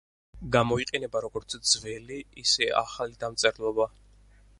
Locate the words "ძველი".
1.71-2.17